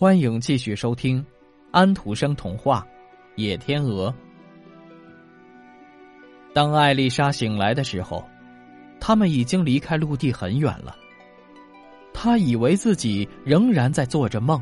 [0.00, 1.22] 欢迎继续收听
[1.72, 2.80] 《安徒生童话》
[3.34, 4.10] 《野天鹅》。
[6.54, 8.26] 当艾丽莎醒来的时候，
[8.98, 10.96] 他们已经离开陆地很远了。
[12.14, 14.58] 她以为自己仍然在做着梦。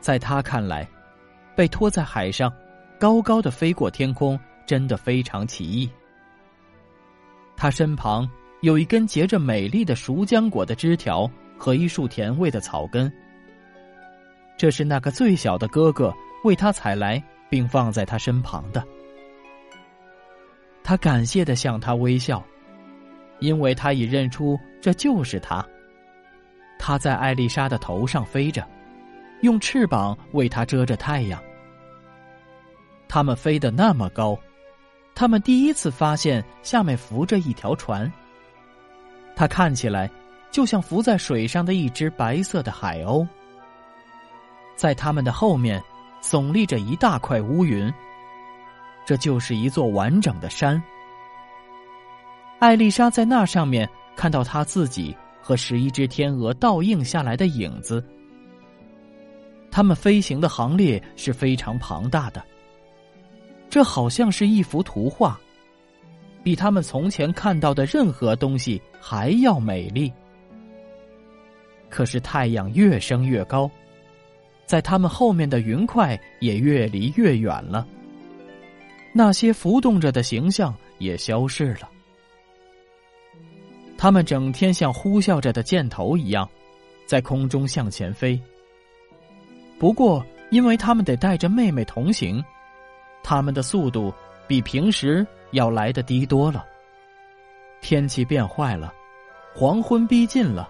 [0.00, 0.88] 在她看来，
[1.54, 2.50] 被拖在海上，
[2.98, 5.86] 高高的飞过天空，真的非常奇异。
[7.58, 8.26] 她身旁
[8.62, 13.12] 有一根结着美丽的熟浆果的枝条和一束甜味的草根。
[14.56, 18.82] 这是那个最小的哥哥为他采来，并放在他身旁的。
[20.82, 22.44] 他感谢的向他微笑，
[23.40, 25.64] 因为他已认出这就是他。
[26.78, 28.66] 他在艾丽莎的头上飞着，
[29.40, 31.42] 用翅膀为她遮着太阳。
[33.08, 34.38] 他们飞得那么高，
[35.14, 38.10] 他们第一次发现下面浮着一条船。
[39.34, 40.10] 它看起来
[40.50, 43.26] 就像浮在水上的一只白色的海鸥。
[44.76, 45.82] 在他们的后面，
[46.22, 47.92] 耸立着一大块乌云。
[49.06, 50.82] 这就是一座完整的山。
[52.58, 58.02] 艾丽莎在那上面看到她自己和十一只天鹅倒映下来的影子。
[59.70, 62.42] 他们飞行的行列是非常庞大的。
[63.68, 65.38] 这好像是一幅图画，
[66.42, 70.10] 比他们从前看到的任何东西还要美丽。
[71.90, 73.70] 可是太阳越升越高。
[74.66, 77.86] 在他们后面的云块也越离越远了，
[79.12, 81.88] 那些浮动着的形象也消失了。
[83.96, 86.48] 他们整天像呼啸着的箭头一样，
[87.06, 88.40] 在空中向前飞。
[89.78, 92.42] 不过，因为他们得带着妹妹同行，
[93.22, 94.12] 他们的速度
[94.46, 96.64] 比平时要来的低多了。
[97.80, 98.92] 天气变坏了，
[99.54, 100.68] 黄昏逼近了，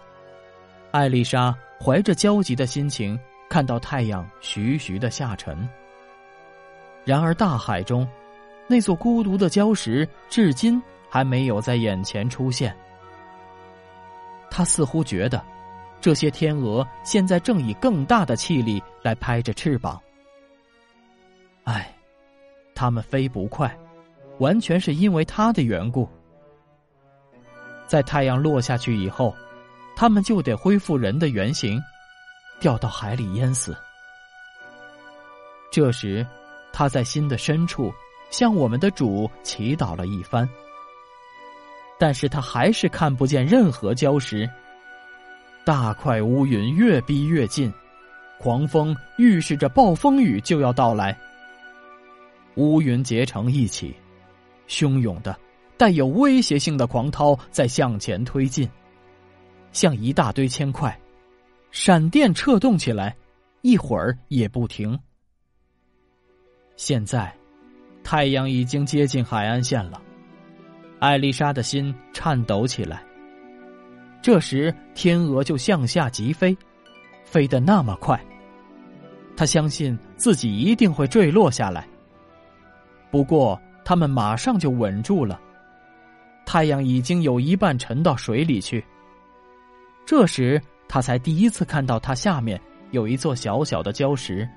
[0.90, 3.18] 艾丽莎怀着焦急的心情。
[3.48, 5.68] 看到太阳徐徐的下沉，
[7.04, 8.06] 然而大海中
[8.66, 12.74] 那座孤独的礁石至今还没有在眼前出现。
[14.50, 15.44] 他似乎觉得，
[16.00, 20.00] 这些天鹅现在正以更大的气力来拍着翅膀。
[21.64, 21.94] 唉，
[22.74, 23.76] 它们飞不快，
[24.38, 26.08] 完全是因为他的缘故。
[27.86, 29.34] 在太阳落下去以后，
[29.94, 31.80] 它们就得恢复人的原形。
[32.60, 33.76] 掉到海里淹死。
[35.70, 36.26] 这时，
[36.72, 37.92] 他在心的深处
[38.30, 40.48] 向我们的主祈祷了一番，
[41.98, 44.48] 但是他还是看不见任何礁石。
[45.64, 47.72] 大块乌云越逼越近，
[48.38, 51.16] 狂风预示着暴风雨就要到来。
[52.56, 53.94] 乌云结成一起，
[54.68, 55.36] 汹涌的、
[55.76, 58.70] 带有威胁性的狂涛在向前推进，
[59.72, 60.96] 像一大堆铅块。
[61.76, 63.16] 闪电掣动起来，
[63.62, 64.96] 一会儿也不停。
[66.76, 67.36] 现在，
[68.04, 70.00] 太阳已经接近海岸线了，
[71.00, 73.02] 艾丽莎的心颤抖起来。
[74.22, 76.56] 这时，天鹅就向下急飞，
[77.24, 78.24] 飞得那么快，
[79.36, 81.88] 她相信自己一定会坠落下来。
[83.10, 85.40] 不过，它们马上就稳住了。
[86.46, 88.82] 太阳已经有一半沉到水里去。
[90.06, 90.62] 这时。
[90.88, 94.48] 他才第一次看到，它下面有一座小小的礁石。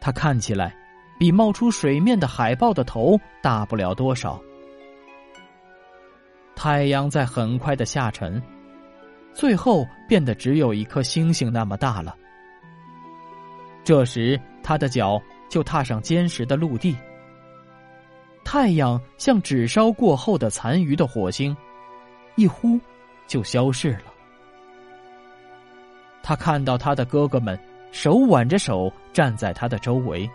[0.00, 0.74] 它看起来
[1.18, 4.40] 比冒出水面的海豹的头大不了多少。
[6.54, 8.42] 太阳在很快的下沉，
[9.32, 12.16] 最后变得只有一颗星星那么大了。
[13.84, 16.96] 这时，他的脚就踏上坚实的陆地。
[18.44, 21.56] 太阳像纸烧过后的残余的火星，
[22.36, 22.80] 一呼
[23.26, 24.07] 就消逝了。
[26.28, 27.58] 他看到他的哥哥们
[27.90, 30.28] 手挽着手站在他的周围，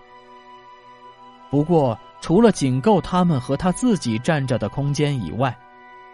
[1.51, 5.55] 不过除了仅够他们和他自己站着的空间以外，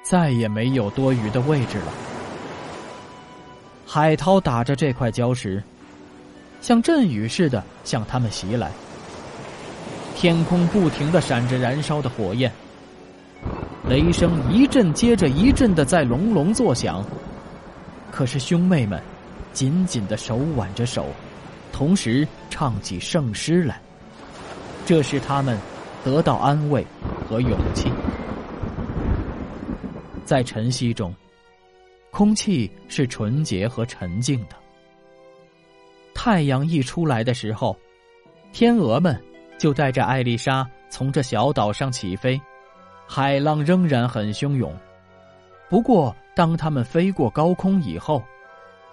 [0.04, 1.94] 再也没有多余的位置了。
[3.86, 5.64] 海涛打着这块礁石，
[6.60, 8.70] 像阵雨似的向他们袭来。
[10.14, 12.52] 天空不停的闪着燃烧的火焰，
[13.88, 17.02] 雷声一阵接着一阵的在隆隆作响。
[18.12, 19.02] 可是兄妹们。
[19.54, 21.08] 紧紧的手挽着手，
[21.72, 23.80] 同时唱起圣诗来。
[24.86, 25.58] 这使他们
[26.04, 26.86] 得到安慰
[27.28, 27.92] 和勇气。
[30.26, 31.14] 在晨曦中，
[32.12, 34.56] 空气是纯洁和沉静的。
[36.14, 37.78] 太阳一出来的时候，
[38.52, 39.20] 天鹅们
[39.58, 42.40] 就带着艾丽莎从这小岛上起飞。
[43.08, 44.76] 海浪仍然很汹涌，
[45.70, 48.24] 不过当他们飞过高空以后。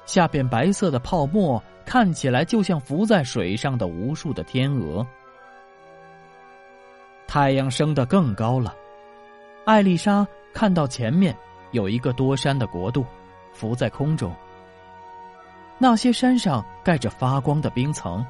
[0.06, 5.06] 下边白色的泡沫看起来就像浮在水上的无数的天鹅。
[7.26, 8.74] 太阳升得更高了，
[9.64, 11.36] 艾丽莎看到前面
[11.72, 13.04] 有一个多山的国度，
[13.52, 14.32] 浮在空中。
[15.78, 18.24] 那些山上盖着发光的冰层，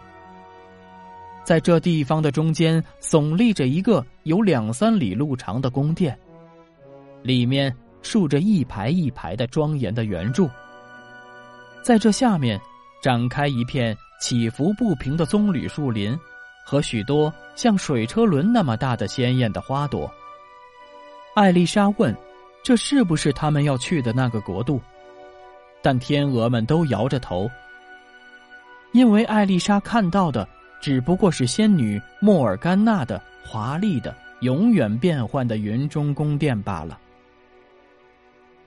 [1.45, 6.19] 在这地方的中间耸立着一个有两三里路长的宫殿，
[7.23, 7.73] 里面
[8.03, 10.49] 竖着一排一排的庄严的圆柱。
[11.87, 12.61] 在这下面，
[13.01, 16.19] 展开一片起伏不平的棕榈树林，
[16.65, 20.13] 和许多像水车轮那么大的鲜艳的花朵。
[21.37, 22.13] 艾丽莎问
[22.61, 24.81] ：“这是不是他们要去的那个国度？”
[25.81, 27.49] 但天鹅们都摇着头，
[28.91, 30.49] 因为艾丽莎看到的
[30.81, 36.99] 只不过是仙女莫尔甘娜的华丽的、永远变幻的云中宫殿罢了。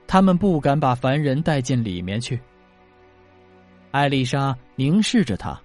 [0.06, 2.40] 他们不敢把凡人带进里面去。
[3.92, 5.60] 艾丽莎凝视着他，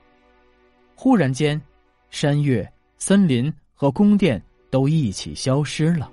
[0.95, 1.62] 忽然间，
[2.10, 2.68] 山岳、
[2.98, 4.42] 森林和宫殿
[4.72, 6.12] 都一起消失了，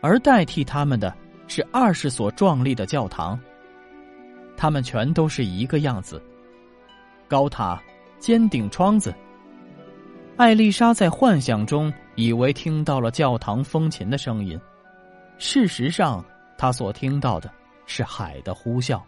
[0.00, 1.12] 而代替他们的
[1.48, 3.38] 是二十所壮丽的教堂。
[4.56, 6.22] 他们全都是一个样子，
[7.26, 7.82] 高塔、
[8.20, 9.12] 尖顶窗子。
[10.36, 14.58] 艾丽莎在幻想中以为听到了教堂风琴的声音，
[15.36, 16.24] 事实上，
[16.56, 17.50] 她所听到的
[17.86, 19.02] 是海的呼啸。